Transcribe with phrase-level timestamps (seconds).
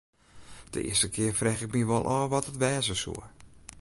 [0.69, 3.23] De earste kear frege ik my wol ôf wat it wêze soe.